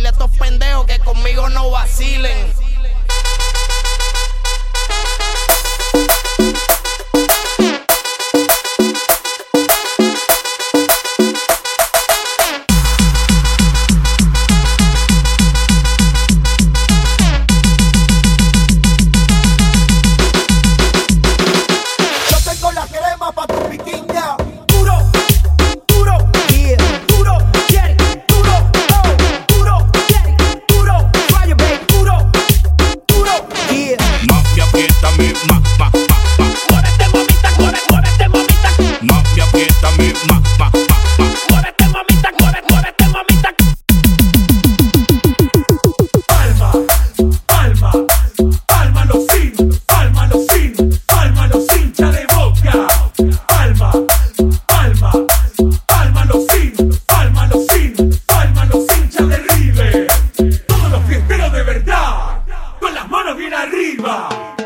[0.00, 2.69] dile a estos pendejos que conmigo no vacilen.
[63.52, 64.59] arriba.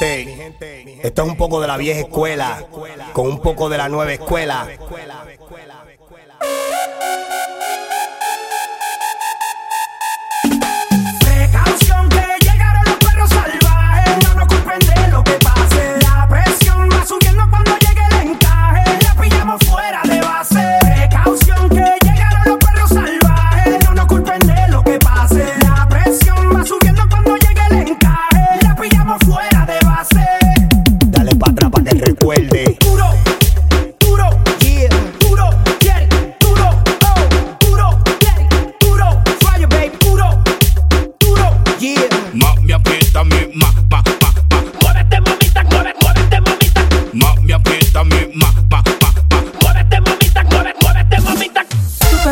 [0.00, 2.66] Esto es un poco de la vieja escuela,
[3.12, 4.68] con un poco de la nueva escuela.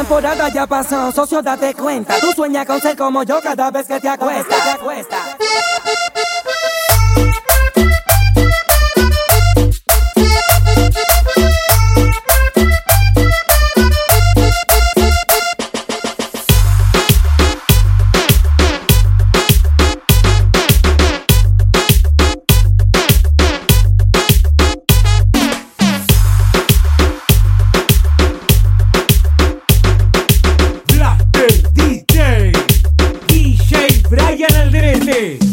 [0.01, 2.19] Temporada ya pasó, socio, date cuenta.
[2.21, 4.65] Tú sueñas con ser como yo cada vez que te acuestas.
[4.65, 5.37] Te acuestas.
[35.11, 35.50] Hey.